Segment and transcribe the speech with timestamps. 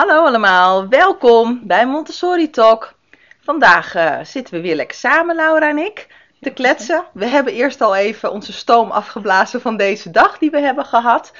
[0.00, 2.94] Hallo allemaal, welkom bij Montessori Talk.
[3.40, 6.06] Vandaag eh, zitten we weer lekker samen, Laura en ik,
[6.40, 7.04] te kletsen.
[7.12, 11.32] We hebben eerst al even onze stoom afgeblazen van deze dag die we hebben gehad.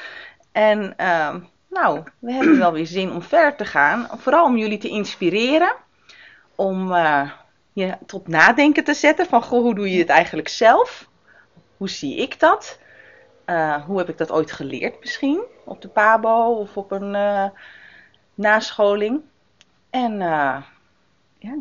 [0.52, 4.08] En ehm, nou, we hebben wel weer zin om verder te gaan.
[4.16, 5.72] Vooral om jullie te inspireren.
[6.54, 7.30] Om eh,
[7.72, 11.08] je tot nadenken te zetten van, goh, hoe doe je het eigenlijk zelf?
[11.77, 12.79] Hoe zie ik dat?
[13.45, 15.42] Eh, hoe heb ik dat ooit geleerd misschien?
[15.64, 17.14] Op de PABO of op een
[18.41, 19.20] nascholing.
[19.91, 20.57] En uh,
[21.39, 21.57] ja,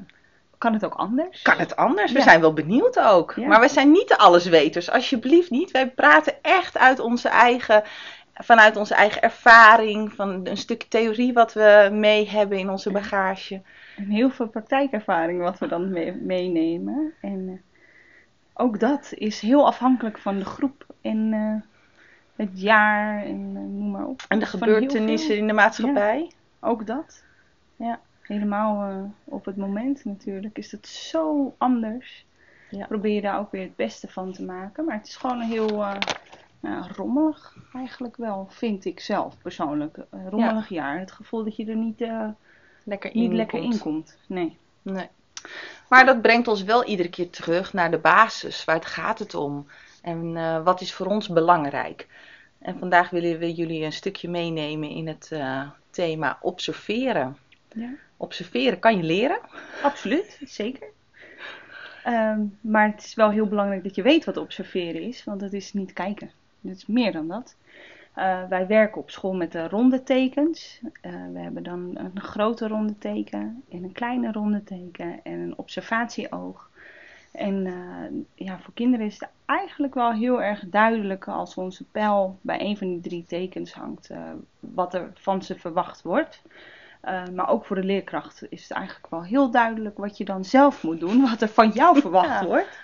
[0.57, 1.41] kan het ook anders?
[1.41, 2.11] Kan het anders?
[2.11, 3.35] We zijn wel benieuwd ook.
[3.37, 4.91] Maar we zijn niet de allesweters.
[4.91, 5.71] Alsjeblieft niet.
[5.71, 7.83] Wij praten echt uit onze eigen,
[8.33, 10.13] vanuit onze eigen ervaring.
[10.13, 13.61] Van een stuk theorie wat we mee hebben in onze bagage.
[13.97, 15.91] En heel veel praktijkervaring wat we dan
[16.25, 17.13] meenemen.
[17.21, 17.59] En uh,
[18.53, 21.55] ook dat is heel afhankelijk van de groep en uh,
[22.35, 24.25] het jaar en noem maar op.
[24.27, 27.23] En de gebeurtenissen in de maatschappij ook dat.
[27.75, 32.25] Ja, helemaal uh, op het moment natuurlijk is het zo anders.
[32.69, 32.85] Ja.
[32.85, 34.85] Probeer je daar ook weer het beste van te maken.
[34.85, 35.85] Maar het is gewoon een heel
[36.61, 39.97] uh, rommelig eigenlijk wel, vind ik zelf persoonlijk.
[40.09, 40.99] Een rommelig jaar.
[40.99, 42.27] Het gevoel dat je er niet, uh,
[42.83, 44.17] lekker, niet in lekker in komt.
[44.27, 44.57] Nee.
[44.81, 45.07] nee.
[45.89, 48.65] Maar dat brengt ons wel iedere keer terug naar de basis.
[48.65, 49.67] Waar het gaat het om?
[50.01, 52.07] En wat is voor ons belangrijk?
[52.59, 55.31] En vandaag willen we jullie een stukje meenemen in het
[55.89, 57.37] thema observeren.
[57.73, 57.89] Ja.
[58.17, 59.39] Observeren kan je leren.
[59.83, 60.87] Absoluut, zeker.
[62.03, 65.53] Ehm, maar het is wel heel belangrijk dat je weet wat observeren is, want dat
[65.53, 66.31] is niet kijken.
[66.61, 67.55] Het is meer dan dat.
[68.17, 70.79] Uh, wij werken op school met de ronde tekens.
[70.83, 75.57] Uh, we hebben dan een grote ronde teken en een kleine ronde teken en een
[75.57, 76.69] observatieoog.
[77.31, 82.37] En uh, ja, voor kinderen is het eigenlijk wel heel erg duidelijk als onze pijl
[82.41, 84.17] bij een van die drie tekens hangt, uh,
[84.59, 86.41] wat er van ze verwacht wordt.
[87.05, 90.45] Uh, maar ook voor de leerkracht is het eigenlijk wel heel duidelijk wat je dan
[90.45, 92.79] zelf moet doen, wat er van jou verwacht wordt.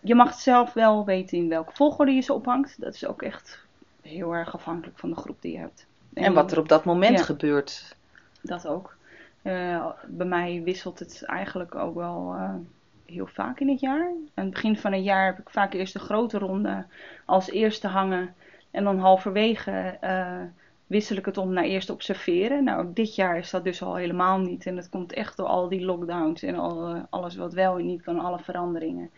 [0.00, 2.80] je mag zelf wel weten in welke volgorde je ze ophangt.
[2.80, 3.64] Dat is ook echt
[4.02, 5.86] heel erg afhankelijk van de groep die je hebt.
[6.14, 7.96] En, en wat er op dat moment gebeurt.
[8.40, 8.96] Dat ook.
[10.06, 12.36] bij mij wisselt het eigenlijk ook wel
[13.06, 14.06] heel vaak in het jaar.
[14.34, 16.86] Aan het begin van het jaar heb ik vaak eerst de grote ronde
[17.24, 18.34] als eerste hangen.
[18.70, 20.40] En dan halverwege uh,
[20.86, 22.64] wissel ik het om naar eerst observeren.
[22.64, 24.66] Nou, dit jaar is dat dus al helemaal niet.
[24.66, 27.86] En dat komt echt door al die lockdowns en al, uh, alles wat wel en
[27.86, 29.10] niet kan, alle veranderingen.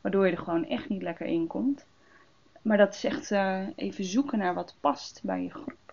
[0.00, 1.86] Waardoor je er gewoon echt niet lekker in komt.
[2.62, 5.87] Maar dat is echt uh, even zoeken naar wat past bij je groep.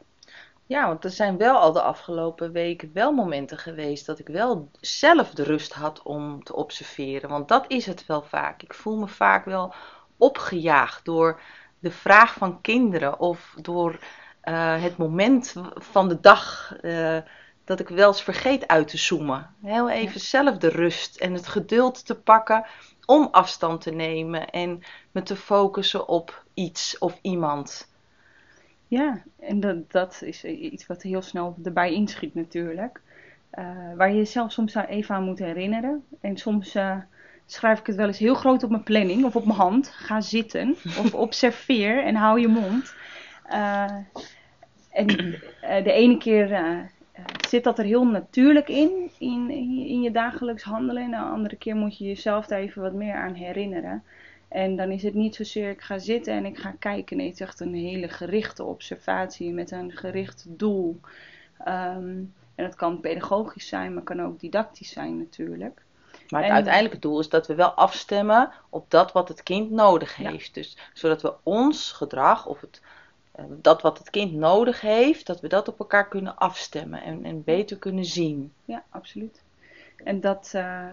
[0.67, 4.69] Ja, want er zijn wel al de afgelopen weken wel momenten geweest dat ik wel
[4.81, 7.29] zelf de rust had om te observeren.
[7.29, 8.61] Want dat is het wel vaak.
[8.61, 9.73] Ik voel me vaak wel
[10.17, 11.41] opgejaagd door
[11.79, 13.99] de vraag van kinderen of door
[14.43, 17.17] uh, het moment van de dag uh,
[17.65, 19.55] dat ik wel eens vergeet uit te zoomen.
[19.61, 22.65] Heel even zelf de rust en het geduld te pakken
[23.05, 27.93] om afstand te nemen en me te focussen op iets of iemand.
[28.87, 33.01] Ja, en dat, dat is iets wat heel snel erbij inschiet natuurlijk.
[33.59, 36.03] Uh, waar je jezelf soms even aan moet herinneren.
[36.21, 36.97] En soms uh,
[37.45, 39.87] schrijf ik het wel eens heel groot op mijn planning of op mijn hand.
[39.87, 42.95] Ga zitten of observeer en hou je mond.
[43.49, 43.95] Uh,
[44.91, 45.07] en
[45.83, 46.49] de ene keer
[47.47, 49.49] zit dat er heel natuurlijk in, in,
[49.87, 51.03] in je dagelijks handelen.
[51.03, 54.03] En de andere keer moet je jezelf daar even wat meer aan herinneren.
[54.47, 57.17] En dan is het niet zozeer ik ga zitten en ik ga kijken.
[57.17, 60.99] Nee, het is echt een hele gerichte observatie met een gericht doel.
[61.67, 65.83] Um, en dat kan pedagogisch zijn, maar kan ook didactisch zijn natuurlijk.
[66.29, 70.15] Maar het uiteindelijke doel is dat we wel afstemmen op dat wat het kind nodig
[70.15, 70.53] heeft.
[70.53, 72.81] Dus zodat we ons gedrag of het,
[73.39, 77.25] uh, dat wat het kind nodig heeft, dat we dat op elkaar kunnen afstemmen en,
[77.25, 78.53] en beter kunnen zien.
[78.65, 79.41] Ja, absoluut.
[80.03, 80.87] En dat, uh,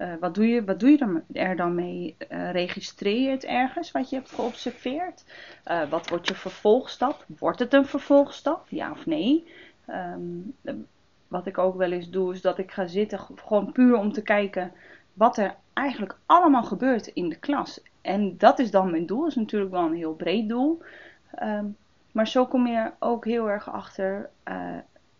[0.00, 2.16] uh, wat, doe je, wat doe je er dan mee?
[2.30, 5.24] Uh, registreer je het ergens wat je hebt geobserveerd?
[5.66, 7.24] Uh, wat wordt je vervolgstap?
[7.38, 8.68] Wordt het een vervolgstap?
[8.68, 9.46] Ja of nee?
[9.88, 10.54] Um,
[11.28, 14.22] wat ik ook wel eens doe, is dat ik ga zitten gewoon puur om te
[14.22, 14.72] kijken
[15.12, 17.80] wat er eigenlijk allemaal gebeurt in de klas.
[18.00, 19.20] En dat is dan mijn doel.
[19.20, 20.82] Dat is natuurlijk wel een heel breed doel.
[21.42, 21.76] Um,
[22.12, 24.30] maar zo kom je ook heel erg achter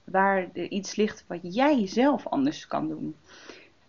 [0.04, 3.16] waar er iets ligt wat jij zelf anders kan doen.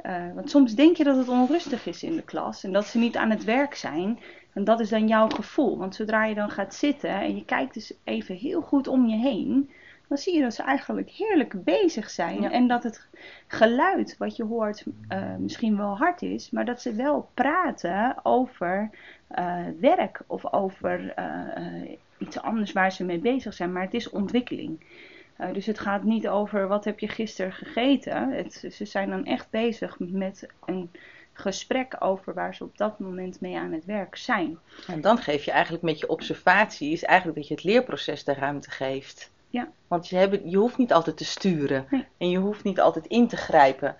[0.05, 2.97] Uh, want soms denk je dat het onrustig is in de klas en dat ze
[2.97, 4.19] niet aan het werk zijn.
[4.53, 5.77] En dat is dan jouw gevoel.
[5.77, 9.17] Want zodra je dan gaat zitten en je kijkt dus even heel goed om je
[9.17, 9.69] heen,
[10.07, 12.51] dan zie je dat ze eigenlijk heerlijk bezig zijn.
[12.51, 13.07] En dat het
[13.47, 18.89] geluid wat je hoort uh, misschien wel hard is, maar dat ze wel praten over
[19.37, 21.13] uh, werk of over
[22.17, 23.71] iets anders waar ze mee bezig zijn.
[23.71, 24.79] Maar het is ontwikkeling.
[25.41, 28.31] Eh, dus het gaat niet over wat heb je gisteren gegeten.
[28.31, 30.91] Het, ze zijn dan echt bezig met een
[31.33, 34.57] gesprek over waar ze op dat moment mee aan het werk zijn.
[34.87, 38.33] En dan geef je eigenlijk met je observatie, is eigenlijk dat je het leerproces de
[38.33, 39.31] ruimte geeft.
[39.49, 39.67] Ja.
[39.87, 41.85] Want je, hebt, je hoeft niet altijd te sturen.
[41.89, 42.05] Nee.
[42.17, 43.95] En je hoeft niet altijd in te grijpen.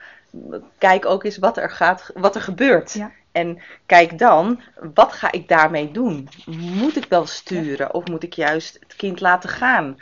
[0.77, 2.93] Kijk ook eens wat er, gaat, wat er gebeurt.
[2.93, 3.11] Ja.
[3.31, 4.61] En kijk dan,
[4.93, 6.29] wat ga ik daarmee doen?
[6.57, 7.93] Moet ik wel sturen?
[7.93, 9.97] Of moet ik juist het kind laten gaan?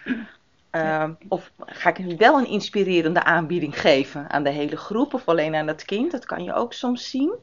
[0.72, 5.56] Uh, of ga ik wel een inspirerende aanbieding geven aan de hele groep of alleen
[5.56, 6.12] aan het kind?
[6.12, 7.34] Dat kan je ook soms zien.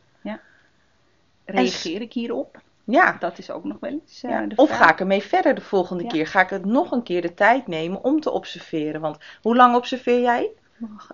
[1.44, 2.60] Reageer ik hierop?
[2.84, 4.46] Ja, Dat is ook nog wel eens eh, ja.
[4.56, 6.08] Of ga ik ermee verder de volgende Ja.
[6.08, 6.26] keer?
[6.26, 9.00] Ga ik het nog een keer de tijd nemen om te observeren?
[9.00, 10.50] Want hoe lang observeer jij?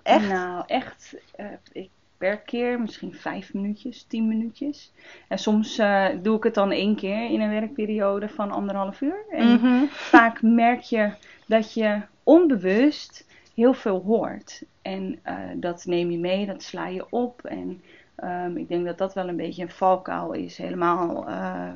[0.03, 0.27] Echt?
[0.27, 1.15] Nou, echt.
[1.35, 1.89] eh, ik
[2.23, 4.91] per keer misschien vijf minuutjes, tien minuutjes.
[5.27, 9.25] En soms eh, doe ik het dan één keer in een werkperiode van anderhalf uur.
[9.29, 9.85] En Mhm.
[9.89, 11.11] vaak merk je
[11.47, 13.25] dat je onbewust
[13.55, 14.63] heel veel hoort.
[14.81, 17.41] En eh, dat neem je mee, dat sla je op.
[17.45, 17.81] En
[18.15, 21.69] ehm, ik denk dat dat wel een beetje een valkuil is, helemaal eh,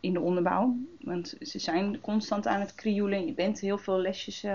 [0.00, 0.76] in de onderbouw.
[1.00, 3.26] Want ze zijn constant aan het krioelen.
[3.26, 4.46] Je bent heel veel lesjes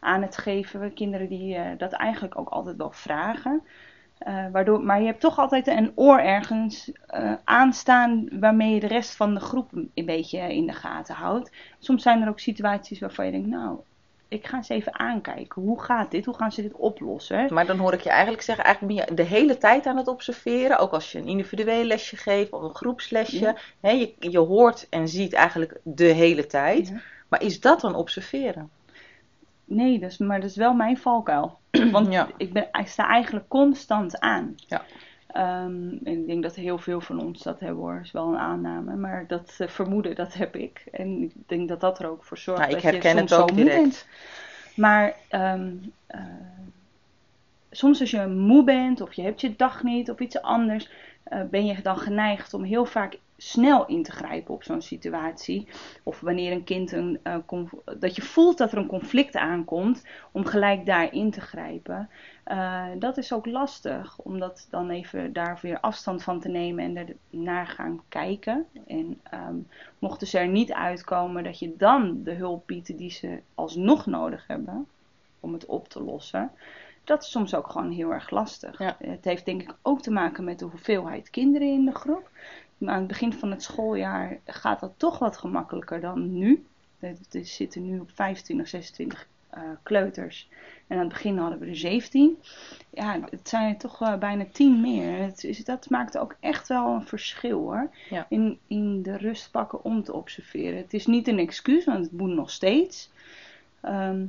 [0.00, 0.92] aan het geven.
[0.94, 3.62] Kinderen die dat eigenlijk ook altijd wel vragen.
[4.24, 8.86] Eh, waardoor, maar je hebt toch altijd een oor ergens eh, aanstaan waarmee je de
[8.86, 11.50] rest van de groep een beetje in de gaten houdt.
[11.78, 13.78] Soms zijn er ook situaties waarvan je denkt, nou,
[14.28, 15.62] ik ga eens even aankijken.
[15.62, 16.24] Hoe gaat dit?
[16.24, 17.54] Hoe gaan ze dit oplossen?
[17.54, 20.08] Maar dan hoor ik je eigenlijk zeggen, eigenlijk ben je de hele tijd aan het
[20.08, 20.78] observeren.
[20.78, 23.54] Ook als je een individueel lesje geeft of een groepslesje.
[23.80, 23.90] Ja.
[23.90, 26.88] Je, je hoort en ziet eigenlijk de hele tijd.
[26.88, 27.00] Ja.
[27.28, 28.70] Maar is dat dan observeren?
[29.64, 31.58] Nee, dus, maar dat is wel mijn valkuil.
[31.92, 32.28] Want Ja.
[32.36, 34.54] ik, ben, ik sta eigenlijk constant aan.
[34.56, 34.82] Ja.
[35.26, 38.38] Ehm, en ik denk dat heel veel van ons dat hebben hoor, is wel een
[38.38, 38.94] aanname.
[38.96, 40.84] Maar dat eh, vermoeden, dat heb ik.
[40.92, 43.30] En ik denk dat dat er ook voor zorgt Nou, ik dat herken je soms
[43.30, 43.82] het ook zo moe direct.
[43.82, 44.06] bent.
[44.76, 45.72] Maar ehm,
[46.06, 46.20] eh,
[47.70, 50.88] soms als je moe bent of je hebt je dag niet of iets anders,
[51.22, 55.68] eh, ben je dan geneigd om heel vaak snel in te grijpen op zo'n situatie.
[56.02, 57.36] Of wanneer een kind een, eh,
[57.98, 62.08] dat je voelt dat er een conflict aankomt, om gelijk daarin te grijpen.
[62.44, 66.84] Eh, dat is ook lastig, om dat dan even daar weer afstand van te nemen
[66.84, 68.66] en er naar gaan kijken.
[68.86, 69.56] En ehm,
[69.98, 74.46] mochten ze er niet uitkomen, dat je dan de hulp biedt die ze alsnog nodig
[74.46, 74.86] hebben
[75.40, 76.50] om het op te lossen.
[77.04, 78.78] Dat is soms ook gewoon heel erg lastig.
[78.78, 78.96] Ja.
[78.98, 82.30] Het heeft denk ik ook te maken met de hoeveelheid kinderen in de groep.
[82.84, 86.64] Maar aan het begin van het schooljaar gaat dat toch wat gemakkelijker dan nu.
[86.98, 90.48] Er er zitten nu op 25, 26 eh, kleuters.
[90.86, 92.38] En aan het begin hadden we er 17.
[92.90, 95.18] Ja, het zijn er toch eh, bijna 10 meer.
[95.18, 97.90] Het is, dat maakt ook echt wel een verschil hoor.
[98.10, 98.26] Ja.
[98.28, 100.76] In, in de rust pakken om te observeren.
[100.76, 103.10] Het is niet een excuus, want het moet nog steeds.
[103.80, 104.24] Ehm,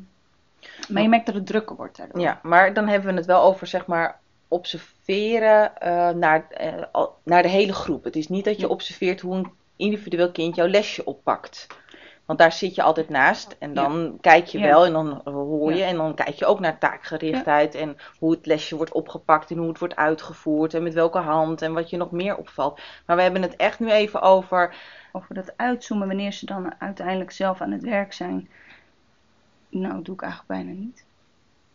[0.90, 2.20] maar je merkt dat het drukker wordt daardoor.
[2.20, 7.42] Ja, maar dan hebben we het wel over, zeg maar, observeren eh, naar, eh, naar
[7.42, 8.04] de hele groep.
[8.04, 11.68] Het is niet dat je observeert hoe een individueel kind jouw lesje oppakt.
[12.26, 14.66] Want daar zit je altijd naast en dan kijk je Ja.
[14.66, 15.88] wel en dan hoor je Ja.
[15.88, 19.68] en dan kijk je ook naar taakgerichtheid en hoe het lesje wordt opgepakt en hoe
[19.68, 22.80] het wordt uitgevoerd en met welke hand en wat je nog meer opvalt.
[23.06, 24.76] Maar we hebben het echt nu even over
[25.12, 28.50] Over dat uitzoomen wanneer ze dan uiteindelijk zelf aan het werk zijn.
[29.70, 31.06] Nou, doe ik eigenlijk bijna niet.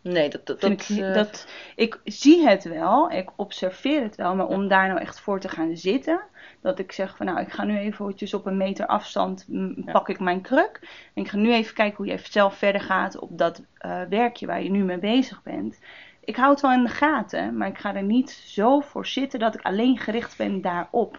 [0.03, 4.35] Nee, dat, dat, dat, ik, eh, dat, ik zie het wel, ik observeer het wel,
[4.35, 6.21] maar om daar nou echt voor te gaan zitten,
[6.61, 9.93] dat ik zeg van nou, ik ga nu eventjes op een meter afstand, Ja.
[9.93, 10.79] pak ik mijn kruk
[11.15, 14.47] en ik ga nu even kijken hoe je zelf verder gaat op dat eh, werkje
[14.47, 15.79] waar je nu mee bezig bent.
[16.25, 19.39] Ik hou het wel in de gaten, maar ik ga er niet zo voor zitten
[19.39, 21.17] dat ik alleen gericht ben daarop.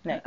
[0.00, 0.20] Nee.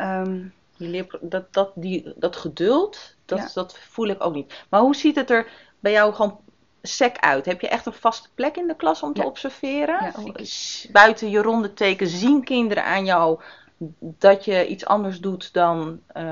[0.77, 3.49] Die leer- dat, dat, die, dat geduld, dat, Ja.
[3.53, 4.65] dat voel ik ook niet.
[4.69, 5.47] Maar hoe ziet het er
[5.79, 6.39] bij jou gewoon
[6.81, 7.45] sec uit?
[7.45, 9.27] Heb je echt een vaste plek in de klas om te Ja.
[9.27, 10.03] observeren?
[10.03, 10.33] Ja,
[10.91, 13.39] Buiten je ronde teken zien kinderen aan jou
[13.99, 16.23] dat je iets anders doet dan eh,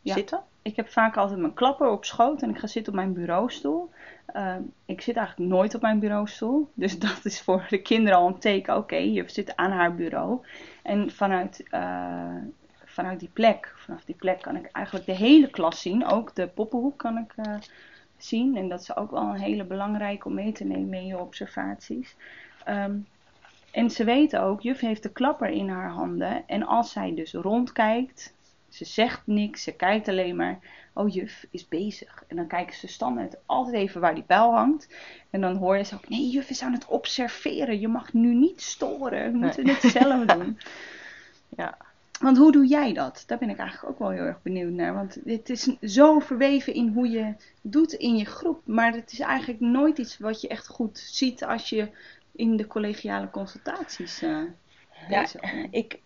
[0.00, 0.14] Ja.
[0.14, 0.40] zitten?
[0.62, 3.90] Ik heb vaak altijd mijn klapper op schoot en ik ga zitten op mijn bureaustoel.
[4.26, 6.70] Ehm, ik zit eigenlijk nooit op mijn bureaustoel.
[6.74, 8.76] Dus dat is voor de kinderen al een teken.
[8.76, 10.38] Oké, je zit aan haar bureau.
[10.82, 12.34] En vanuit, eh,
[12.84, 16.06] vanuit die plek, vanaf die plek kan ik eigenlijk de hele klas zien.
[16.06, 17.54] Ook de poppenhoek kan ik eh,
[18.18, 18.56] zien.
[18.56, 22.16] En dat is ook wel een hele belangrijke om mee te nemen in je observaties.
[22.64, 22.96] Ehm,
[23.70, 26.42] en ze weten ook, juf heeft de klapper in haar handen.
[26.46, 28.34] En als zij dus rondkijkt,
[28.68, 30.58] ze zegt niks, ze kijkt alleen maar.
[30.92, 32.24] Oh, juf is bezig.
[32.28, 34.94] En dan kijken ze standaard altijd even waar die pijl hangt.
[35.30, 37.80] En dan hoor je ze ook, nee, juf is aan het observeren.
[37.80, 39.32] Je mag nu niet storen.
[39.32, 39.74] We moeten Nee.
[39.74, 40.58] het zelf doen.
[41.56, 41.76] Ja.
[42.20, 43.24] Want hoe doe jij dat?
[43.26, 44.94] Daar ben ik eigenlijk ook wel heel erg benieuwd naar.
[44.94, 48.60] Want het is zo verweven in hoe je doet in je groep.
[48.64, 51.88] Maar het is eigenlijk nooit iets wat je echt goed ziet als je
[52.32, 54.38] in de collegiale consultaties uh,
[55.08, 55.26] ja,
[55.70, 55.98] ik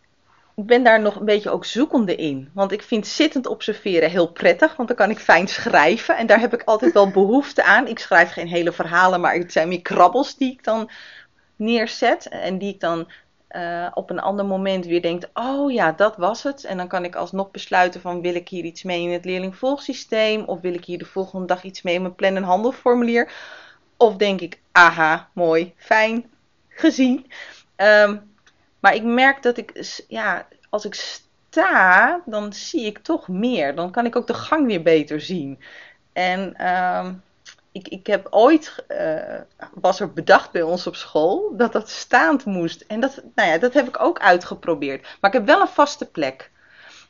[0.54, 2.50] ben daar nog een beetje ook zoekende in.
[2.54, 6.16] Want ik vind zittend observeren heel prettig, want dan kan ik fijn schrijven.
[6.16, 7.86] En daar heb ik altijd wel behoefte aan.
[7.86, 10.90] Ik schrijf geen hele verhalen, maar het zijn meer krabbels die ik dan
[11.56, 12.28] neerzet.
[12.28, 13.10] En die ik dan
[13.57, 16.64] uh, op een ander moment weer denk, oh ja, dat was het.
[16.64, 20.45] En dan kan ik alsnog besluiten van, wil ik hier iets mee in het leerlingvolgsysteem?
[20.45, 23.33] Of wil ik hier de volgende dag iets mee in mijn plan- en handelformulier?
[23.97, 26.30] Of denk ik, aha, mooi, fijn,
[26.69, 27.26] gezien.
[27.76, 28.33] Um,
[28.80, 33.75] maar ik merk dat ik, ja, als ik sta, dan zie ik toch meer.
[33.75, 35.59] Dan kan ik ook de gang weer beter zien.
[36.12, 37.23] En um,
[37.72, 39.40] ik, ik heb ooit, uh,
[39.74, 42.80] was er bedacht bij ons op school, dat dat staand moest.
[42.80, 45.00] En dat, nou ja, dat heb ik ook uitgeprobeerd.
[45.20, 46.50] Maar ik heb wel een vaste plek.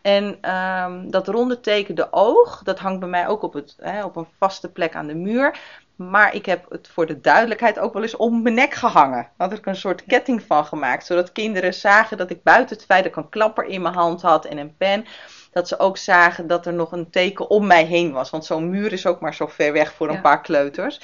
[0.02, 4.04] En um, dat ronde teken de oog, dat hangt bij mij ook op, het, hè,
[4.04, 5.58] op een vaste plek aan de muur.
[5.96, 9.28] Maar ik heb het voor de duidelijkheid ook wel eens om mijn nek gehangen.
[9.36, 11.06] Had ik een soort ketting van gemaakt.
[11.06, 14.22] Zodat kinderen zagen dat ik buiten het feit dat ik een klapper in mijn hand
[14.22, 15.06] had en een pen.
[15.52, 18.30] Dat ze ook zagen dat er nog een teken om mij heen was.
[18.30, 21.00] Want zo'n muur is ook maar zo ver weg voor een paar kleuters.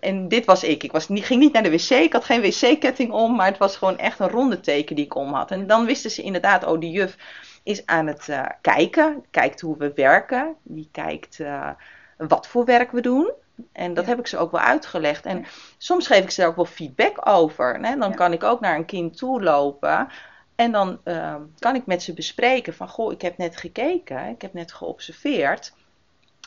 [0.00, 0.82] En dit was ik.
[0.82, 1.90] Ik was ging niet naar de wc.
[1.90, 3.36] Ik had geen wc-ketting om.
[3.36, 5.50] Maar het was gewoon echt een ronde teken die ik om had.
[5.50, 7.16] En dan wisten ze inderdaad, oh die juf
[7.62, 9.24] is aan het uh, kijken.
[9.30, 10.54] Kijkt hoe we werken.
[10.62, 11.68] Die kijkt uh,
[12.16, 13.32] wat voor werk we doen.
[13.72, 15.26] En dat heb ik ze ook wel uitgelegd.
[15.26, 15.44] En
[15.78, 17.78] soms geef ik ze daar ook wel feedback over.
[17.80, 17.96] Hè?
[17.96, 20.08] Dan kan ik ook naar een kind toe lopen.
[20.54, 24.42] En dan uh, kan ik met ze bespreken van, goh, ik heb net gekeken, ik
[24.42, 25.72] heb net geobserveerd.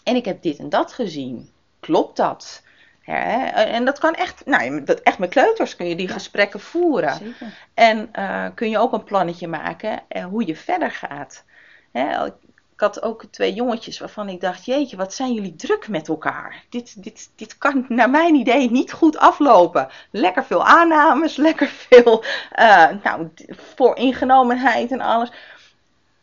[0.03, 1.49] En ik heb dit en dat gezien.
[1.79, 2.63] Klopt dat?
[3.01, 3.45] Hè?
[3.47, 7.13] En dat kan echt, nou, dat echt met kleuters kun je die gesprekken voeren.
[7.13, 7.67] Zeker.
[7.73, 11.43] En uh, kun je ook een plannetje maken uh, hoe je verder gaat.
[11.91, 12.29] Hè?
[12.75, 16.63] Ik had ook twee jongetjes waarvan ik dacht: Jeetje, wat zijn jullie druk met elkaar?
[16.69, 19.87] Dit, dit, dit kan naar mijn idee niet goed aflopen.
[20.11, 22.23] Lekker veel aannames, lekker veel
[22.59, 25.31] uh, nou, vooringenomenheid en alles.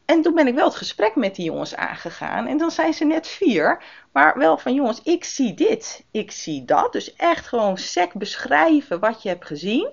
[0.04, 2.47] En toen ben ik wel het gesprek met die jongens aangegaan.
[2.47, 3.82] En dan zijn ze net vier.
[4.11, 6.92] Maar wel van jongens, ik zie dit, ik zie dat.
[6.92, 9.88] Dus echt gewoon sec beschrijven wat je hebt gezien.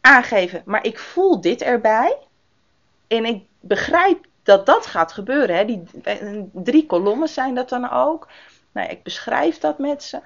[0.00, 2.16] Aangeven, maar ik voel dit erbij.
[3.08, 5.56] En ik begrijp dat dat gaat gebeuren.
[5.56, 5.64] Hè.
[5.64, 5.82] Die
[6.52, 8.28] drie kolommen zijn dat dan ook.
[8.72, 10.20] Nou, ik beschrijf dat met ze.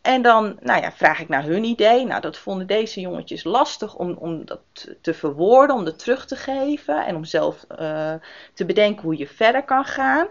[0.00, 2.04] En dan nou ja, vraag ik naar hun idee.
[2.06, 4.60] Nou, dat vonden deze jongetjes lastig om, om dat
[5.00, 8.14] te verwoorden, om dat terug te geven en om zelf uh,
[8.54, 10.26] te bedenken hoe je verder kan gaan.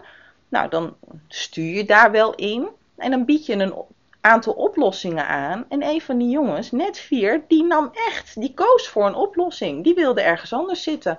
[0.48, 0.96] Nou, dan
[1.28, 3.74] stuur je daar wel in en dan bied je een
[4.20, 5.64] aantal oplossingen aan.
[5.68, 9.84] En een van die jongens, net vier, die nam echt, die koos voor een oplossing.
[9.84, 11.18] Die wilde ergens anders zitten.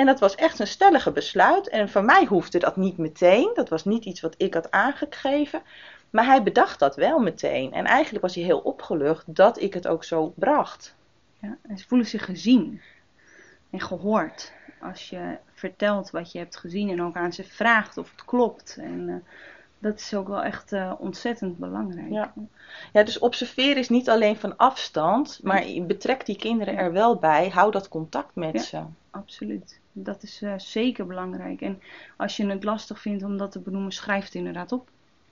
[0.00, 1.68] En dat was echt een stellige besluit.
[1.68, 3.50] En voor mij hoefde dat niet meteen.
[3.54, 5.62] Dat was niet iets wat ik had aangegeven.
[6.10, 7.72] Maar hij bedacht dat wel meteen.
[7.72, 10.94] En eigenlijk was hij heel opgelucht dat ik het ook zo bracht.
[11.40, 12.80] Ja, ze voelen zich gezien
[13.70, 14.52] en gehoord.
[14.80, 18.76] Als je vertelt wat je hebt gezien en ook aan ze vraagt of het klopt.
[18.80, 19.14] En uh,
[19.80, 22.10] dat is ook wel echt uh, ontzettend belangrijk.
[22.10, 22.32] Ja.
[22.92, 27.48] ja, dus observeren is niet alleen van afstand, maar betrek die kinderen er wel bij.
[27.48, 28.82] Hou dat contact met ja, ze.
[29.10, 29.80] Absoluut.
[29.92, 31.60] Dat is uh, zeker belangrijk.
[31.60, 31.82] En
[32.16, 34.88] als je het lastig vindt om dat te benoemen, schrijf het inderdaad op.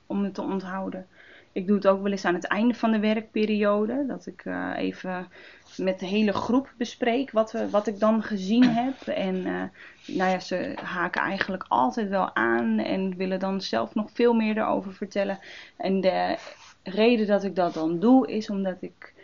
[0.06, 1.06] Om het te onthouden.
[1.52, 4.04] Ik doe het ook wel eens aan het einde van de werkperiode.
[4.06, 5.28] Dat ik uh, even
[5.76, 9.06] met de hele groep bespreek wat, we, wat ik dan gezien heb.
[9.06, 9.62] En uh,
[10.06, 14.58] nou ja, ze haken eigenlijk altijd wel aan en willen dan zelf nog veel meer
[14.58, 15.38] erover vertellen.
[15.76, 16.36] En de
[16.82, 19.14] reden dat ik dat dan doe is omdat ik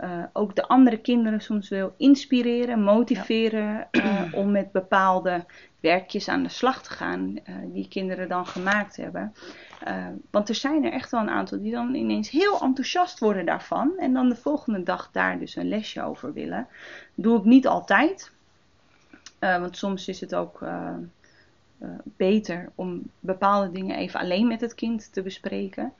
[0.00, 5.44] uh, ook de andere kinderen soms wil inspireren, motiveren uh, om met bepaalde
[5.80, 9.34] werkjes aan de slag te gaan uh, die kinderen dan gemaakt hebben.
[10.30, 13.92] want er zijn er echt wel een aantal die dan ineens heel enthousiast worden daarvan
[13.98, 16.66] en dan de volgende dag daar dus een lesje over willen.
[17.14, 18.32] doe ik niet altijd,
[19.38, 20.64] want soms is het ook
[22.02, 25.92] beter om bepaalde dingen even alleen met het kind te bespreken.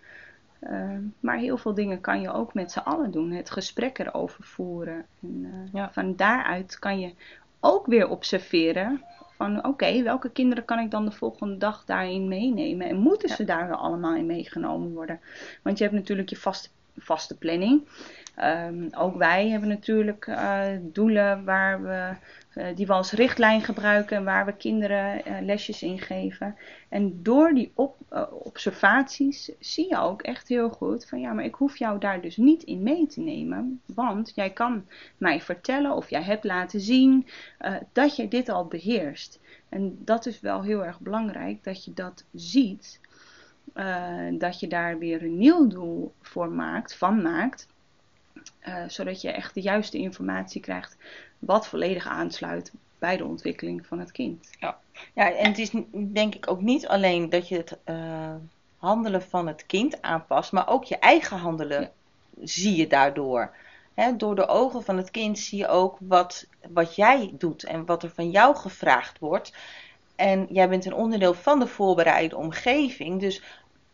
[0.71, 3.31] Uh, maar heel veel dingen kan je ook met z'n allen doen.
[3.31, 5.07] Het gesprek erover voeren.
[5.23, 5.93] En, uh, ja.
[5.93, 7.15] Van daaruit kan je
[7.61, 9.03] ook weer observeren
[9.37, 12.89] van oké, welke kinderen kan ik dan de volgende dag daarin meenemen?
[12.89, 13.35] En moeten ja.
[13.35, 15.21] ze daar allemaal in meegenomen worden?
[15.63, 17.89] Want je hebt natuurlijk je vaste vaste planning.
[18.35, 22.15] Ehm, ook wij hebben natuurlijk uh, doelen waar we,
[22.61, 26.57] uh, die we als richtlijn gebruiken en waar we kinderen uh, lesjes in geven.
[26.89, 27.97] En door die op,
[28.31, 32.37] observaties zie je ook echt heel goed van ja, maar ik hoef jou daar dus
[32.37, 33.81] niet in mee te nemen.
[33.87, 37.27] Want jij kan mij vertellen of jij hebt laten zien
[37.93, 39.41] dat je dit al beheerst.
[39.69, 43.01] En dat is wel heel erg belangrijk dat je dat ziet.
[44.39, 47.67] Dat je daar weer een nieuw doel voor maakt, van maakt.
[48.69, 50.97] Uh, zodat je echt de juiste informatie krijgt,
[51.39, 54.51] wat volledig aansluit bij de ontwikkeling van het kind.
[54.61, 54.79] Ja,
[55.15, 58.35] ja en het is denk ik ook niet alleen dat je het uh,
[58.77, 61.91] handelen van het kind aanpast, maar ook je eigen handelen ja.
[62.47, 63.55] zie je daardoor.
[63.95, 67.85] He, door de ogen van het kind zie je ook wat, wat jij doet en
[67.85, 69.53] wat er van jou gevraagd wordt.
[70.17, 73.21] En jij bent een onderdeel van de voorbereide omgeving.
[73.21, 73.43] Dus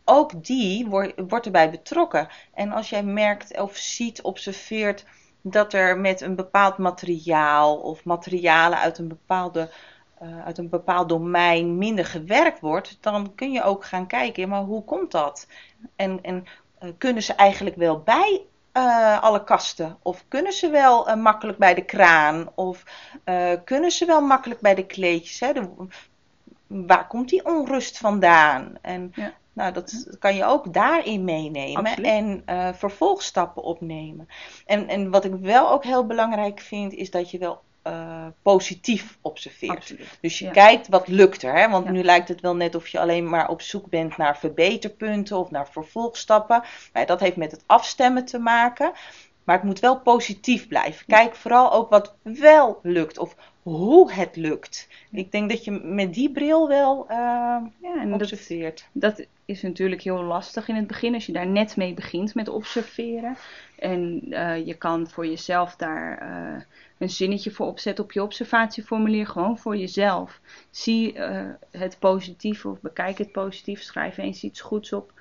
[0.05, 2.29] ook die wordt, erbij betrokken.
[2.55, 5.05] En als jij merkt of ziet, observeert
[5.43, 9.71] dat er met een bepaald materiaal of materialen uit een, bepaalde,
[10.23, 14.63] uh, uit een bepaald domein minder gewerkt wordt, dan kun je ook gaan kijken, maar
[14.63, 15.47] hoe komt dat?
[15.97, 16.45] En, en
[16.83, 19.99] uh, kunnen ze eigenlijk wel bij uh, alle kasten?
[20.03, 22.49] Of kunnen ze wel makkelijk bij de kraan?
[22.55, 22.83] Of
[23.65, 25.41] kunnen ze wel makkelijk bij de kleedjes?
[25.41, 25.53] Hè?
[25.53, 25.69] De,
[26.67, 28.79] waar komt die onrust vandaan?
[28.83, 29.33] En ja.
[29.53, 32.07] Nou, dat kan je ook daarin meenemen Absoluut.
[32.07, 32.43] en
[32.77, 34.29] vervolgstappen opnemen.
[34.67, 39.19] En, en wat ik wel ook heel belangrijk vind, is dat je wel uh, positief
[39.23, 39.77] observeert.
[39.77, 40.19] Absoluut.
[40.21, 40.51] Dus je Ja.
[40.51, 41.55] kijkt wat lukt er.
[41.55, 41.69] Hè?
[41.69, 41.91] Want Ja.
[41.91, 45.51] nu lijkt het wel net of je alleen maar op zoek bent naar verbeterpunten of
[45.51, 46.63] naar vervolgstappen.
[46.93, 48.93] Maar dat heeft met het afstemmen te maken.
[49.49, 51.07] Maar het moet wel positief blijven.
[51.07, 54.89] Kijk vooral ook wat wel lukt of hoe het lukt.
[55.11, 58.89] Ik denk dat je met die bril wel eh, Ja, en dat, observeert.
[58.93, 62.49] dat is natuurlijk heel lastig in het begin als je daar net mee begint met
[62.49, 63.37] observeren.
[63.79, 66.63] En eh, je kan voor jezelf daar eh,
[66.99, 70.41] een zinnetje voor opzetten op je observatieformulier, gewoon voor jezelf.
[70.71, 71.19] Zie
[71.71, 75.13] het positief of bekijk het positief, schrijf eens iets goeds op.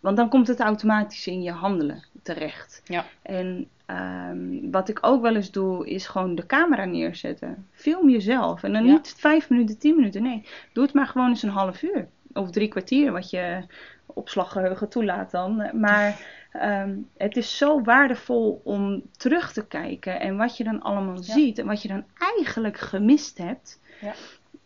[0.00, 2.82] Want dan komt het automatisch in je handelen terecht.
[2.84, 3.04] Ja.
[3.22, 7.68] En ehm, wat ik ook wel eens doe, is gewoon de camera neerzetten.
[7.72, 8.62] Film jezelf.
[8.62, 8.92] En dan Ja.
[8.92, 10.22] niet vijf minuten, tien minuten.
[10.22, 12.08] Nee, doe het maar gewoon eens een half uur.
[12.32, 13.62] Of drie kwartier, wat je
[14.06, 15.70] opslaggeheugen toelaat dan.
[15.80, 16.20] Maar
[16.52, 20.20] ehm, het is zo waardevol om terug te kijken.
[20.20, 21.22] En wat je dan allemaal Ja.
[21.22, 21.58] ziet.
[21.58, 23.80] En wat je dan eigenlijk gemist hebt.
[24.00, 24.12] Ja.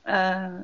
[0.02, 0.54] eh,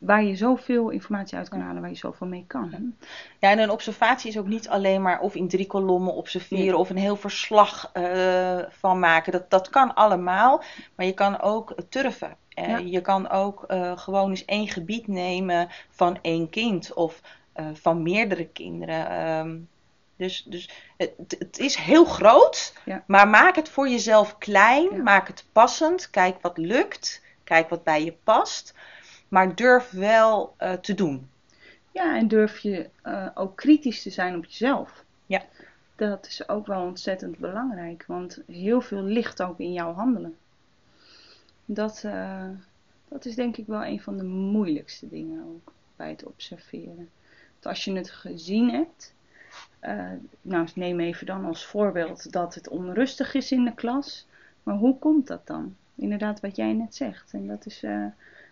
[0.00, 2.94] waar je zoveel informatie uit kan halen, waar je zoveel mee kan.
[3.38, 6.76] Ja, en een observatie is ook niet alleen maar of in drie kolommen observeren Nee.
[6.76, 9.32] of een heel verslag eh, van maken.
[9.32, 10.62] Dat, dat kan allemaal,
[10.94, 12.36] maar je kan ook turven.
[12.48, 12.78] Eh, Ja.
[12.78, 17.20] Je kan ook eh, gewoon eens één gebied nemen van één kind of
[17.72, 19.08] van meerdere kinderen.
[19.10, 19.56] Ehm,
[20.16, 23.04] dus dus het, het is heel groot, Ja.
[23.06, 25.02] maar maak het voor jezelf klein, Ja.
[25.02, 28.74] maak het passend, kijk wat lukt, kijk wat bij je past.
[29.30, 31.28] Maar durf wel eh, te doen.
[31.92, 35.04] Ja, en durf je eh, ook kritisch te zijn op jezelf.
[35.26, 35.42] Ja.
[35.96, 40.36] Dat is ook wel ontzettend belangrijk, want heel veel ligt ook in jouw handelen.
[41.64, 42.48] Dat, eh,
[43.08, 47.10] dat is denk ik wel een van de moeilijkste dingen ook bij het observeren.
[47.52, 49.14] Want als je het gezien hebt,
[50.40, 54.26] nou neem even dan als voorbeeld dat het onrustig is in de klas,
[54.62, 55.76] maar hoe komt dat dan?
[55.94, 57.32] Inderdaad, wat jij net zegt.
[57.32, 57.82] En dat is,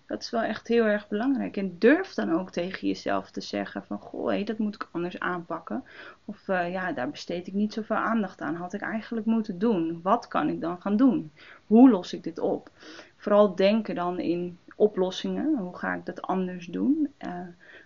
[0.08, 1.56] dat is wel echt heel erg belangrijk.
[1.56, 5.18] En durf dan ook tegen jezelf te zeggen van, goh, hé, dat moet ik anders
[5.18, 5.84] aanpakken.
[6.24, 8.54] Of eh, ja, daar besteed ik niet zoveel aandacht aan.
[8.54, 10.00] Had ik eigenlijk moeten doen.
[10.02, 11.32] Wat kan ik dan gaan doen?
[11.66, 12.70] Hoe los ik dit op?
[13.16, 15.56] Vooral denken dan in oplossingen.
[15.56, 17.12] Hoe ga ik dat anders doen?
[17.16, 17.40] Eh,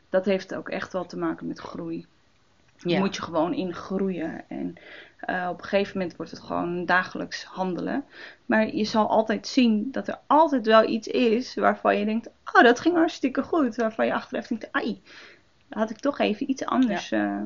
[0.09, 2.07] dat heeft ook echt wel te maken met groei.
[2.85, 2.99] Ja.
[2.99, 4.45] moet je gewoon in groeien.
[4.49, 4.75] En
[5.19, 8.05] eh, op een gegeven moment wordt het gewoon dagelijks handelen.
[8.47, 12.63] Maar je zal altijd zien dat er altijd wel iets is waarvan je denkt: Oh,
[12.63, 13.77] dat ging hartstikke goed.
[13.77, 15.03] Waarvan je achteraf denkt: Ai,
[15.69, 17.41] had ik toch even iets anders eh,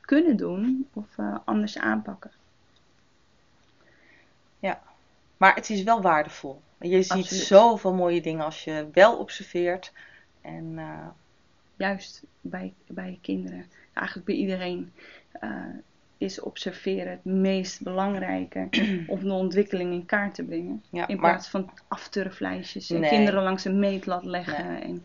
[0.00, 2.30] kunnen doen of eh, anders aanpakken.
[5.36, 6.60] Maar het is wel waardevol.
[6.80, 7.44] Je ziet Absoluut.
[7.44, 9.92] zoveel mooie dingen als je wel observeert.
[10.40, 10.78] En
[11.80, 14.92] Juist bij, bij kinderen, eigenlijk bij iedereen,
[15.32, 15.50] eh,
[16.18, 18.68] is observeren het meest belangrijke
[19.06, 20.82] om de ontwikkeling in kaart te brengen.
[20.90, 23.10] ja, In maar plaats van afturflijstjes en Nee.
[23.10, 24.82] kinderen langs een meetlat leggen.
[24.82, 25.04] En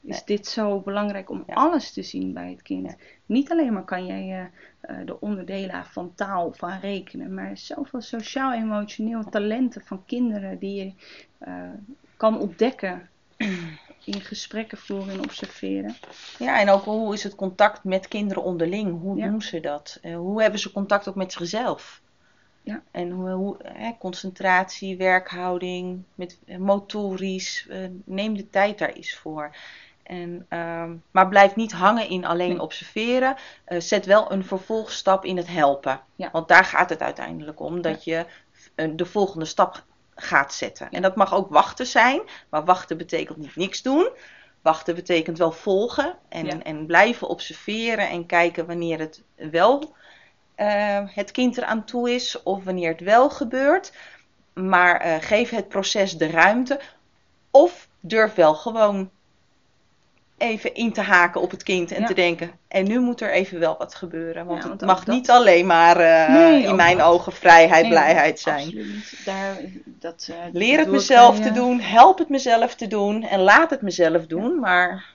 [0.00, 0.22] is Nee.
[0.24, 1.54] dit zo belangrijk om Ja.
[1.54, 2.86] alles te zien bij het kind.
[2.86, 2.96] Ja.
[3.26, 4.22] Niet alleen maar kan jij
[4.80, 10.84] eh, eh, de onderdelen van taal, van rekenen, maar zoveel sociaal-emotioneel talenten van kinderen die
[10.84, 10.92] je
[12.16, 13.08] kan ontdekken
[14.04, 15.96] in gesprekken voeren en observeren.
[16.38, 19.00] Ja, en ook hoe is het contact met kinderen onderling?
[19.00, 19.26] Hoe Ja.
[19.26, 19.98] doen ze dat?
[20.02, 22.00] Eh, hoe hebben ze contact ook met zichzelf?
[22.62, 22.82] Ja.
[22.90, 29.14] En hoe, hoe hè, concentratie, werkhouding, met, eh, motorisch, eh, neem de tijd daar eens
[29.14, 29.56] voor.
[30.02, 32.60] En, ehm, maar blijf niet hangen in alleen Nee.
[32.60, 33.36] observeren.
[33.66, 36.00] Zet wel een vervolgstap in het helpen.
[36.16, 36.28] Ja.
[36.32, 38.26] Want daar gaat het uiteindelijk om, dat je
[38.74, 40.90] de volgende stap gaat zetten.
[40.90, 44.10] En dat mag ook wachten zijn, maar wachten betekent niet niks doen.
[44.62, 46.62] Wachten betekent wel volgen en, Ja.
[46.62, 49.94] en blijven observeren en kijken wanneer het wel
[50.54, 53.92] eh, het kind eraan toe is of wanneer het wel gebeurt.
[54.54, 56.80] Maar eh, geef het proces de ruimte
[57.50, 59.10] of durf wel gewoon
[60.42, 62.06] even in te haken op het kind en Ja.
[62.06, 62.50] te denken.
[62.68, 64.46] En nu moet er even wel wat gebeuren.
[64.46, 67.06] Want Ja, het want mag dat- niet alleen maar eh, Nee, in mijn dat.
[67.06, 68.64] ogen vrijheid, Nee, blijheid zijn.
[68.64, 69.22] Absoluut.
[69.24, 73.40] Daar, dat, eh, Leer het ik mezelf te doen, help het mezelf te doen en
[73.40, 74.58] laat het mezelf doen.
[74.60, 75.10] Maar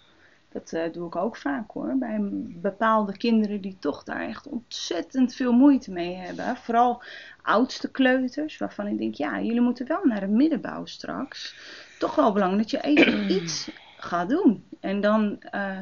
[0.52, 1.94] Dat eh, doe ik ook vaak hoor.
[2.00, 2.18] Bij
[2.62, 6.58] bepaalde kinderen die toch daar echt ontzettend veel moeite mee hebben.
[6.63, 7.02] Vooral
[7.42, 11.56] oudste kleuters, waarvan ik denk, ja, jullie moeten wel naar de middenbouw straks.
[12.00, 14.63] Toch wel belangrijk dat je even iets gaat doen.
[14.79, 15.79] En dan eh,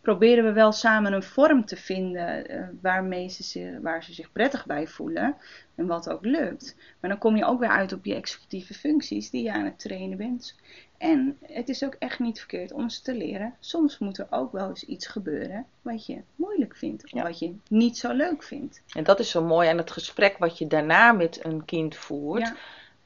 [0.00, 4.32] proberen we wel samen een vorm te vinden eh, waarmee ze zich, waar ze zich
[4.32, 5.36] prettig bij voelen.
[5.74, 6.76] En wat ook lukt.
[7.00, 9.78] Maar dan kom je ook weer uit op je executieve functies die je aan het
[9.78, 10.54] trainen bent.
[10.98, 13.54] En het is ook echt niet verkeerd om ze te leren.
[13.60, 17.04] Soms moet er ook wel eens iets gebeuren wat je moeilijk vindt.
[17.04, 17.22] Of Ja.
[17.22, 18.82] wat je niet zo leuk vindt.
[18.94, 22.52] en dat is zo mooi aan het gesprek wat je daarna met een kind voert.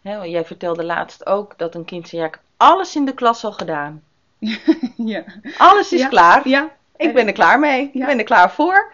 [0.03, 0.27] Ja.
[0.27, 3.45] Jij vertelde laatst ook dat een kind zei, ja, ik heb alles in de klas
[3.45, 4.03] al gedaan.
[5.15, 5.25] ja.
[5.57, 6.09] Alles is Ja.
[6.09, 6.49] klaar.
[6.49, 6.77] ja.
[6.97, 7.91] Ik ben er klaar mee.
[7.93, 8.93] Ik ben er klaar voor.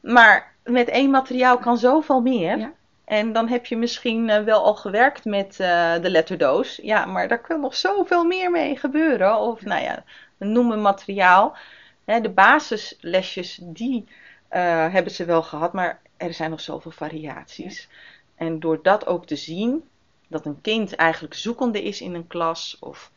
[0.00, 2.72] Maar met één materiaal kan zoveel meer.
[3.04, 6.78] En dan heb je misschien eh, wel al gewerkt met eh, de letterdoos.
[6.82, 9.38] Ja, maar daar kan nog zoveel meer mee gebeuren.
[9.38, 10.04] Of nou ja,
[10.36, 11.56] noem een materiaal.
[12.04, 14.08] Hè, de basislesjes, die
[14.48, 15.72] eh, hebben ze wel gehad.
[15.72, 17.88] Maar er zijn nog zoveel variaties.
[18.34, 19.84] En door dat ook te zien,
[20.28, 22.76] dat een kind eigenlijk zoekende is in een klas.
[22.80, 23.10] Of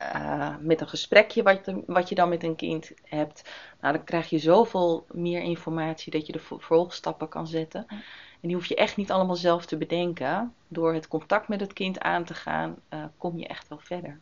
[0.00, 3.50] eh, met een gesprekje wat, je- wat je dan met een kind hebt.
[3.80, 7.84] Nou, dan krijg je zoveel meer informatie dat je de vervolgstappen kan zetten.
[7.88, 7.96] Ja.
[8.40, 10.54] En die hoef je echt niet allemaal zelf te bedenken.
[10.68, 14.18] Door het contact met het kind aan te gaan, eh, kom je echt wel verder.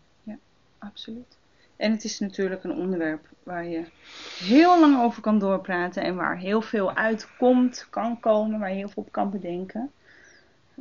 [0.79, 1.39] Absoluut.
[1.77, 3.85] En het is natuurlijk een onderwerp waar je
[4.39, 6.03] heel lang over kan doorpraten.
[6.03, 8.59] En waar heel veel uitkomt, kan komen.
[8.59, 9.93] Waar je heel veel op kan bedenken.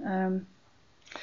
[0.03, 0.37] Ehm,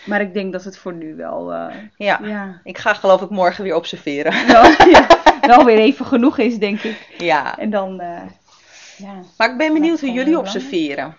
[0.05, 1.53] maar ik denk dat het voor nu wel...
[1.53, 4.33] eh, Ja, ja, ik ga geloof ik morgen weer observeren.
[4.91, 5.07] ja,
[5.41, 7.09] wel weer even genoeg is, denk ik.
[7.19, 8.01] Ja, En dan...
[8.01, 8.23] eh,
[8.97, 9.13] ja.
[9.37, 11.17] maar ik ben benieuwd hoe jullie observeren.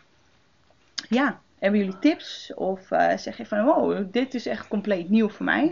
[1.10, 2.52] ja, hebben jullie tips?
[2.56, 5.72] Of eh, zeg je van, wow, dit is echt compleet nieuw voor mij.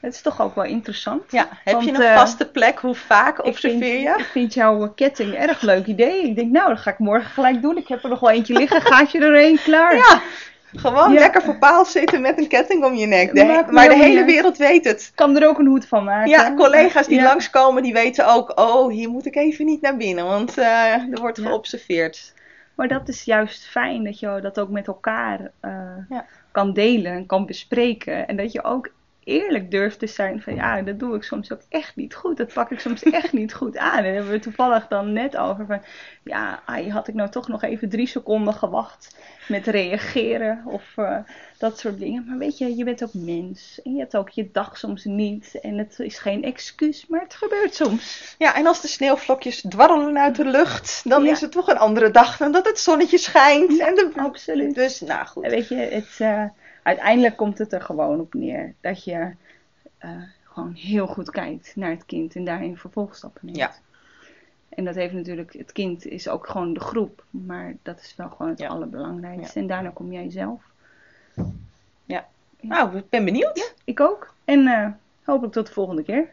[0.00, 1.22] Het is toch ook wel interessant.
[1.30, 2.78] Ja, heb Want, je een vaste plek?
[2.78, 4.14] Hoe vaak vind, observeer je?
[4.18, 6.22] ik vind jouw ketting een erg leuk idee.
[6.28, 7.76] Ik denk, nou, dat ga ik morgen gelijk doen.
[7.76, 8.80] Ik heb er nog wel eentje liggen.
[8.82, 9.96] Gaatje erheen, klaar.
[9.96, 10.20] Ja,
[10.76, 11.18] gewoon Ja.
[11.18, 13.34] lekker voor paal zitten met een ketting om je nek.
[13.34, 15.12] De- maar de hele wereld weet het.
[15.14, 16.30] Kan er ook een hoed van maken.
[16.30, 17.24] Ja, collega's die Ja.
[17.24, 21.20] langskomen, die weten ook, oh, hier moet ik even niet naar binnen, want eh, er
[21.20, 21.44] wordt Ja.
[21.46, 22.32] geobserveerd.
[22.74, 25.70] Maar dat is juist fijn dat je dat ook met elkaar eh,
[26.52, 28.28] kan delen en kan bespreken.
[28.28, 28.90] En dat je ook
[29.30, 32.36] eerlijk durft te zijn van ja, dat doe ik soms ook echt niet goed.
[32.36, 33.96] Dat pak ik soms echt niet goed aan.
[33.96, 35.82] En daar hebben we toevallig dan net over van
[36.24, 39.16] ja, ai, had ik nou toch nog even drie seconden gewacht
[39.48, 41.16] met reageren of eh,
[41.58, 42.24] dat soort dingen.
[42.28, 45.58] Maar weet je, je bent ook mens en je hebt ook je dag soms niet.
[45.62, 48.34] En het is geen excuus, maar het gebeurt soms.
[48.38, 51.30] Ja, en als de sneeuwvlokjes dwarrelen uit de lucht, dan Ja.
[51.30, 53.78] is het toch een andere dag dan dat het zonnetje schijnt.
[53.80, 54.10] en de...
[54.16, 54.74] Absoluut.
[54.74, 55.46] Dus, nou En goed.
[55.46, 56.44] weet je, het, eh,
[56.82, 59.30] uiteindelijk komt het er gewoon op neer dat je
[59.98, 60.10] eh,
[60.44, 63.58] gewoon heel goed kijkt naar het kind en daarin vervolgstappen neemt.
[63.58, 63.72] Ja.
[64.68, 68.28] En dat heeft natuurlijk, het kind is ook gewoon de groep, maar dat is wel
[68.28, 68.68] gewoon het Ja.
[68.68, 69.58] allerbelangrijkste.
[69.58, 70.62] En daarna kom jij zelf.
[72.62, 73.74] Nou, ik ben benieuwd.
[73.84, 74.34] Ik ook.
[74.44, 74.88] En eh,
[75.24, 76.28] hopelijk tot de volgende keer.